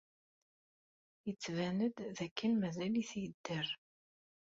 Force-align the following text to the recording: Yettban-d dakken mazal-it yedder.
Yettban-d 1.27 1.97
dakken 2.17 2.51
mazal-it 2.55 3.11
yedder. 3.21 3.67